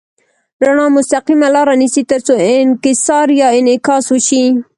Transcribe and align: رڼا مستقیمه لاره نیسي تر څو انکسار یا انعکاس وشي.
رڼا 0.65 0.85
مستقیمه 0.97 1.47
لاره 1.55 1.73
نیسي 1.81 2.03
تر 2.09 2.19
څو 2.27 2.33
انکسار 2.55 3.27
یا 3.39 3.47
انعکاس 3.59 4.05
وشي. 4.09 4.43